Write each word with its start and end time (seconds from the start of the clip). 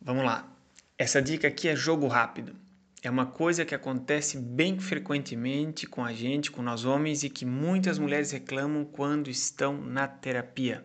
Vamos 0.00 0.24
lá. 0.24 0.48
Essa 0.96 1.20
dica 1.20 1.48
aqui 1.48 1.68
é 1.68 1.76
jogo 1.76 2.06
rápido. 2.06 2.56
É 3.02 3.08
uma 3.08 3.26
coisa 3.26 3.64
que 3.64 3.74
acontece 3.74 4.36
bem 4.36 4.78
frequentemente 4.80 5.86
com 5.86 6.04
a 6.04 6.12
gente, 6.12 6.50
com 6.50 6.62
nós 6.62 6.84
homens, 6.84 7.22
e 7.22 7.30
que 7.30 7.44
muitas 7.44 7.98
mulheres 7.98 8.32
reclamam 8.32 8.84
quando 8.84 9.30
estão 9.30 9.80
na 9.80 10.08
terapia. 10.08 10.84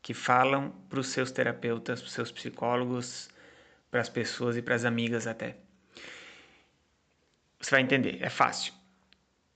Que 0.00 0.14
falam 0.14 0.72
para 0.88 1.00
os 1.00 1.08
seus 1.08 1.30
terapeutas, 1.30 2.00
para 2.00 2.06
os 2.06 2.12
seus 2.12 2.32
psicólogos, 2.32 3.28
para 3.90 4.00
as 4.00 4.08
pessoas 4.08 4.56
e 4.56 4.62
para 4.62 4.74
as 4.74 4.84
amigas 4.84 5.26
até. 5.26 5.56
Você 7.60 7.72
vai 7.72 7.80
entender, 7.82 8.18
é 8.22 8.30
fácil. 8.30 8.72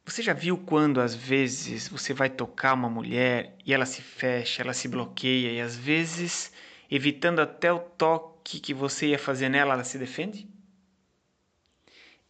Você 0.05 0.23
já 0.23 0.33
viu 0.33 0.59
quando 0.59 1.01
às 1.01 1.15
vezes 1.15 1.89
você 1.89 2.13
vai 2.13 2.29
tocar 2.29 2.75
uma 2.75 2.91
mulher 2.91 3.55
e 3.65 3.73
ela 3.73 3.87
se 3.87 4.03
fecha, 4.03 4.61
ela 4.61 4.75
se 4.75 4.89
bloqueia 4.89 5.53
e 5.53 5.61
às 5.61 5.77
vezes, 5.77 6.53
evitando 6.95 7.41
até 7.41 7.73
o 7.73 7.79
toque 7.79 8.61
que 8.61 8.75
você 8.75 9.07
ia 9.07 9.19
fazer 9.19 9.49
nela, 9.49 9.73
ela 9.73 9.83
se 9.83 9.97
defende? 9.97 10.47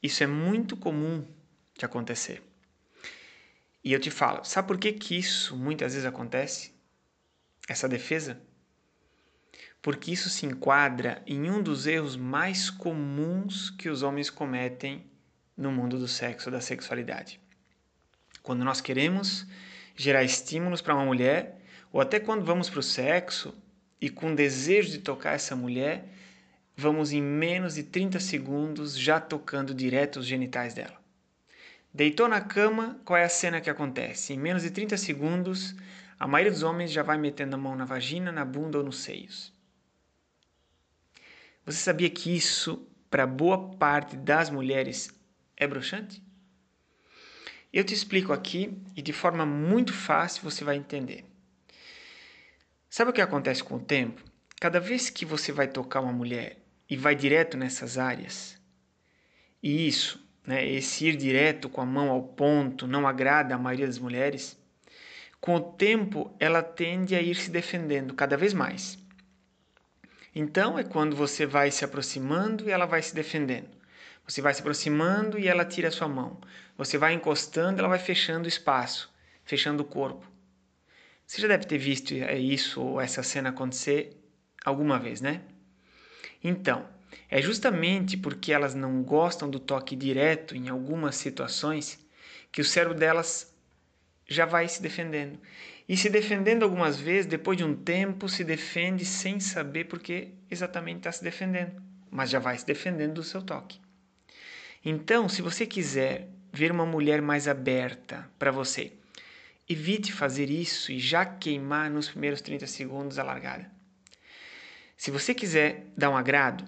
Isso 0.01 0.23
é 0.23 0.27
muito 0.29 0.77
comum 0.77 1.27
de 1.77 1.85
acontecer. 1.85 2.41
E 3.83 3.93
eu 3.93 3.99
te 3.99 4.09
falo, 4.09 4.45
sabe 4.45 4.69
por 4.69 4.79
que, 4.79 4.93
que 4.93 5.19
isso 5.19 5.57
muitas 5.57 5.95
vezes 5.95 6.07
acontece? 6.07 6.73
Essa 7.69 7.89
defesa? 7.89 8.41
Porque 9.83 10.13
isso 10.13 10.31
se 10.31 10.47
enquadra 10.47 11.25
em 11.27 11.51
um 11.51 11.61
dos 11.61 11.89
erros 11.89 12.15
mais 12.15 12.71
comuns 12.71 13.69
que 13.69 13.89
os 13.89 14.05
homens 14.05 14.31
cometem 14.31 15.11
no 15.57 15.73
mundo 15.73 15.99
do 15.99 16.07
sexo, 16.07 16.53
da 16.53 16.61
sexualidade. 16.61 17.41
Quando 18.45 18.65
nós 18.65 18.81
queremos 18.81 19.45
gerar 19.97 20.23
estímulos 20.23 20.81
para 20.81 20.95
uma 20.95 21.05
mulher, 21.05 21.61
ou 21.91 22.01
até 22.01 22.21
quando 22.21 22.45
vamos 22.45 22.71
para 22.71 22.79
o 22.79 22.83
sexo 22.83 23.61
e 24.03 24.11
com 24.11 24.35
desejo 24.35 24.91
de 24.91 24.99
tocar 24.99 25.35
essa 25.35 25.55
mulher, 25.55 26.09
vamos 26.77 27.13
em 27.13 27.23
menos 27.23 27.77
de 27.77 27.85
30 27.85 28.19
segundos 28.19 28.99
já 28.99 29.21
tocando 29.21 29.73
direto 29.73 30.19
os 30.19 30.27
genitais 30.27 30.75
dela. 30.75 31.01
Deitou 31.95 32.27
na 32.27 32.41
cama, 32.41 33.01
qual 33.05 33.17
é 33.17 33.23
a 33.23 33.29
cena 33.29 33.61
que 33.61 33.71
acontece? 33.71 34.33
Em 34.33 34.39
menos 34.39 34.65
de 34.65 34.73
30 34.73 34.97
segundos, 34.97 35.77
a 36.19 36.27
maioria 36.27 36.51
dos 36.51 36.65
homens 36.65 36.91
já 36.91 37.05
vai 37.05 37.17
metendo 37.17 37.55
a 37.55 37.59
mão 37.59 37.77
na 37.77 37.85
vagina, 37.85 38.33
na 38.33 38.45
bunda 38.45 38.79
ou 38.79 38.85
nos 38.85 38.99
seios. 38.99 39.53
Você 41.65 41.79
sabia 41.79 42.11
que 42.11 42.35
isso, 42.35 42.85
para 43.09 43.25
boa 43.25 43.77
parte 43.77 44.17
das 44.17 44.51
mulheres, 44.51 45.15
é 45.57 45.65
broxante? 45.65 46.21
Eu 47.73 47.85
te 47.85 47.95
explico 47.95 48.33
aqui 48.33 48.77
e 48.97 49.01
de 49.01 49.13
forma 49.13 49.47
muito 49.47 49.93
fácil 49.93 50.43
você 50.43 50.65
vai 50.65 50.77
entender. 50.77 51.25
Sabe 52.95 53.11
o 53.11 53.15
que 53.15 53.23
acontece 53.23 53.65
com 53.65 53.77
o 53.77 53.81
tempo? 53.81 54.23
Cada 54.61 54.79
vez 54.79 55.09
que 55.09 55.25
você 55.25 55.51
vai 55.51 55.67
tocar 55.67 56.03
uma 56.03 56.13
mulher 56.13 56.59
e 56.91 56.95
vai 56.95 57.15
direto 57.15 57.57
nessas 57.57 57.97
áreas, 57.97 58.61
e 59.63 59.89
isso, 59.89 60.23
né, 60.47 60.69
esse 60.69 61.07
ir 61.07 61.17
direto 61.17 61.71
com 61.71 61.81
a 61.81 61.87
mão 61.87 62.11
ao 62.11 62.23
ponto, 62.23 62.87
não 62.87 63.09
agrada 63.09 63.55
a 63.55 63.59
maioria 63.59 63.87
das 63.87 63.99
mulheres, 63.99 64.59
com 65.41 65.55
o 65.55 65.61
tempo 65.73 66.37
ela 66.39 66.63
tende 66.63 67.15
a 67.15 67.23
ir 67.23 67.35
se 67.35 67.51
defendendo 67.51 68.13
cada 68.13 68.37
vez 68.37 68.53
mais. 68.53 68.99
Então 70.35 70.79
é 70.79 70.85
quando 70.85 71.17
você 71.17 71.47
vai 71.47 71.71
se 71.71 71.87
aproximando 71.87 72.69
e 72.69 72.73
ela 72.73 72.85
vai 72.85 73.01
se 73.01 73.15
defendendo. 73.15 73.71
Você 74.29 74.43
vai 74.43 74.53
se 74.53 74.61
aproximando 74.61 75.39
e 75.39 75.49
ela 75.49 75.65
tira 75.65 75.89
a 75.89 75.91
sua 75.91 76.09
mão. 76.09 76.39
Você 76.77 76.99
vai 76.99 77.15
encostando, 77.15 77.79
ela 77.79 77.89
vai 77.89 77.99
fechando 77.99 78.45
o 78.45 78.49
espaço, 78.49 79.11
fechando 79.47 79.83
o 79.83 79.87
corpo. 79.87 80.32
Você 81.33 81.41
já 81.41 81.49
deve 81.49 81.65
ter 81.65 81.79
visto 81.79 82.13
é, 82.13 82.39
isso 82.39 82.83
ou 82.83 83.01
essa 83.01 83.23
cena 83.23 83.49
acontecer 83.49 84.15
alguma 84.63 84.99
vez, 84.99 85.23
né? 85.23 85.41
Então, 86.45 86.87
é 87.27 87.41
justamente 87.41 88.19
porque 88.19 88.53
elas 88.53 88.75
não 88.75 89.03
gostam 89.03 89.49
do 89.49 89.59
toque 89.59 89.97
direto 89.97 90.55
em 90.55 90.69
algumas 90.69 91.17
situações 91.17 91.99
que 92.53 92.61
o 92.61 92.65
cérebro 92.67 92.99
delas 92.99 93.51
já 94.29 94.45
vai 94.45 94.69
se 94.69 94.83
defendendo. 94.83 95.39
E 95.89 95.97
se 95.97 96.11
defendendo 96.11 96.65
algumas 96.65 97.01
vezes, 97.01 97.25
depois 97.25 97.57
de 97.57 97.65
um 97.65 97.75
tempo, 97.75 98.29
se 98.29 98.45
defende 98.45 99.07
sem 99.07 99.41
saber 99.41 99.85
porque 99.85 100.33
exatamente 100.51 100.99
está 100.99 101.13
se 101.13 101.25
defendendo, 101.25 101.83
mas 102.11 102.29
já 102.29 102.41
vai 102.41 102.59
se 102.59 102.67
defendendo 102.67 103.15
do 103.15 103.23
seu 103.23 103.41
toque. 103.41 103.81
Então, 104.85 105.31
se 105.31 105.41
você 105.41 105.65
quiser 105.65 106.29
ver 106.53 106.71
uma 106.71 106.85
mulher 106.85 107.23
mais 107.23 107.49
aberta 107.49 108.31
para 108.39 108.51
você, 108.51 108.93
evite 109.69 110.13
fazer 110.13 110.51
isso 110.51 110.93
e 110.93 110.99
já 110.99 111.25
queimar 111.25 111.91
nos 111.91 112.09
primeiros 112.09 112.41
30 112.41 112.67
segundos 112.67 113.19
a 113.19 113.23
largada. 113.23 113.71
Se 114.97 115.11
você 115.11 115.35
quiser 115.35 115.87
dar 115.97 116.11
um 116.11 116.17
agrado, 116.17 116.65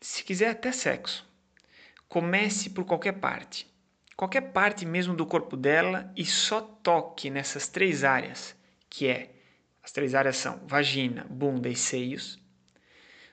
se 0.00 0.24
quiser 0.24 0.50
até 0.50 0.72
sexo, 0.72 1.28
comece 2.08 2.70
por 2.70 2.84
qualquer 2.84 3.12
parte. 3.12 3.68
Qualquer 4.16 4.52
parte 4.52 4.84
mesmo 4.84 5.14
do 5.14 5.26
corpo 5.26 5.56
dela 5.56 6.12
e 6.16 6.24
só 6.24 6.60
toque 6.60 7.30
nessas 7.30 7.68
três 7.68 8.04
áreas, 8.04 8.54
que 8.88 9.06
é 9.06 9.30
as 9.82 9.92
três 9.92 10.14
áreas 10.14 10.36
são 10.36 10.60
vagina, 10.66 11.26
bunda 11.28 11.68
e 11.68 11.76
seios. 11.76 12.38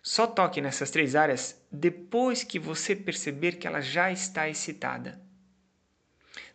Só 0.02 0.26
toque 0.26 0.62
nessas 0.62 0.90
três 0.90 1.16
áreas 1.16 1.62
depois 1.72 2.44
que 2.44 2.58
você 2.58 2.96
perceber 2.96 3.58
que 3.58 3.68
ela 3.68 3.82
já 3.82 4.12
está 4.12 4.48
excitada. 4.48 5.22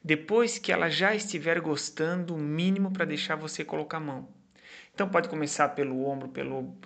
Depois 0.04 0.58
que 0.58 0.72
ela 0.72 0.90
já 0.90 1.14
estiver 1.14 1.60
gostando 1.60 2.34
o 2.34 2.38
mínimo 2.38 2.90
para 2.90 3.04
deixar 3.04 3.36
você 3.36 3.64
colocar 3.64 3.98
a 3.98 4.00
mão. 4.00 4.28
Então 4.92 5.08
pode 5.08 5.28
começar 5.28 5.70
pelo 5.70 6.04
ombro, 6.04 6.28
pelo, 6.28 6.76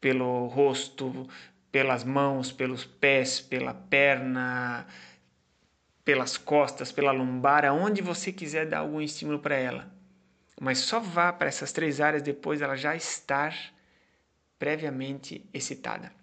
pelo 0.00 0.46
rosto, 0.46 1.28
pelas 1.70 2.02
mãos, 2.02 2.50
pelos 2.50 2.84
pés, 2.84 3.40
pela 3.40 3.72
perna, 3.72 4.86
pelas 6.04 6.36
costas, 6.36 6.90
pela 6.90 7.12
lombar, 7.12 7.64
aonde 7.64 8.02
você 8.02 8.32
quiser 8.32 8.66
dar 8.66 8.78
algum 8.78 9.00
estímulo 9.00 9.38
para 9.38 9.54
ela. 9.54 9.90
Mas 10.60 10.78
só 10.78 10.98
vá 10.98 11.32
para 11.32 11.48
essas 11.48 11.72
três 11.72 12.00
áreas 12.00 12.22
depois 12.22 12.60
ela 12.60 12.76
já 12.76 12.96
estar 12.96 13.54
previamente 14.58 15.48
excitada. 15.54 16.19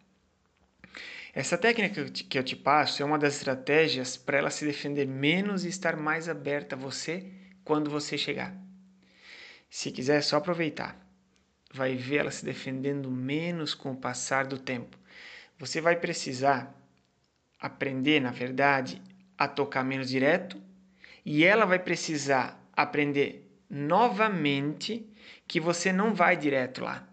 Essa 1.37 1.55
técnica 1.55 2.03
que 2.09 2.35
eu, 2.35 2.43
te, 2.43 2.55
passo 2.55 3.03
é 3.03 3.05
uma 3.05 3.19
das 3.19 3.35
estratégias 3.35 4.17
para 4.17 4.39
ela 4.39 4.49
se 4.49 4.65
defender 4.65 5.05
menos 5.05 5.65
e 5.65 5.67
estar 5.67 5.95
mais 5.95 6.27
aberta 6.27 6.75
a 6.75 6.79
você 6.79 7.31
quando 7.63 7.91
você 7.91 8.17
chegar. 8.17 8.55
Se 9.69 9.91
quiser, 9.91 10.17
é 10.17 10.21
só 10.21 10.37
aproveitar. 10.37 10.99
Vai 11.71 11.95
ver 11.95 12.21
ela 12.21 12.31
se 12.31 12.43
defendendo 12.43 13.11
menos 13.11 13.75
com 13.75 13.91
o 13.91 13.95
passar 13.95 14.47
do 14.47 14.57
tempo. 14.57 14.97
Você 15.59 15.79
vai 15.79 15.95
precisar 15.97 16.75
aprender, 17.61 18.19
na 18.19 18.31
verdade, 18.31 18.99
a 19.37 19.47
tocar 19.47 19.83
menos 19.83 20.09
direto 20.09 20.59
e 21.23 21.43
ela 21.43 21.65
vai 21.65 21.77
precisar 21.77 22.59
aprender 22.75 23.47
novamente 23.69 25.07
que 25.47 25.59
você 25.59 25.93
não 25.93 26.15
vai 26.15 26.35
direto 26.35 26.83
lá. 26.83 27.07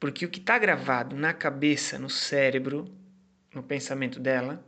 Porque 0.00 0.26
o 0.26 0.28
que 0.28 0.40
está 0.40 0.58
gravado 0.58 1.14
na 1.14 1.32
cabeça, 1.32 1.96
no 1.96 2.10
cérebro, 2.10 2.92
no 3.54 3.62
pensamento 3.62 4.20
dela, 4.20 4.64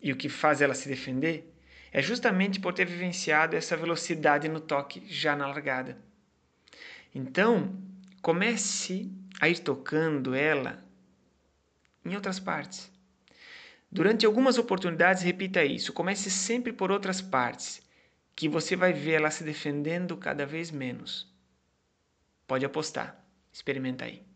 e 0.00 0.12
o 0.12 0.16
que 0.16 0.28
faz 0.28 0.62
ela 0.62 0.74
se 0.74 0.88
defender, 0.88 1.52
é 1.92 2.00
justamente 2.00 2.60
por 2.60 2.72
ter 2.72 2.86
vivenciado 2.86 3.56
essa 3.56 3.76
velocidade 3.76 4.48
no 4.48 4.60
toque 4.60 5.02
já 5.06 5.34
na 5.34 5.46
largada. 5.46 5.98
Então, 7.14 7.76
comece 8.22 9.10
a 9.40 9.48
ir 9.48 9.58
tocando 9.58 10.34
ela 10.34 10.84
em 12.04 12.14
outras 12.14 12.38
partes. 12.38 12.90
Durante 13.90 14.24
algumas 14.24 14.56
oportunidades, 14.56 15.22
repita 15.22 15.64
isso. 15.64 15.92
Comece 15.92 16.30
sempre 16.30 16.72
por 16.72 16.92
outras 16.92 17.20
partes, 17.20 17.82
que 18.36 18.48
você 18.48 18.76
vai 18.76 18.92
ver 18.92 19.14
ela 19.14 19.30
se 19.30 19.42
defendendo 19.42 20.16
cada 20.16 20.46
vez 20.46 20.70
menos. 20.70 21.28
Pode 22.46 22.64
apostar. 22.64 23.22
Experimenta 23.52 24.04
aí. 24.04 24.29